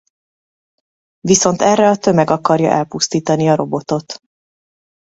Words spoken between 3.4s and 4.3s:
a robotot.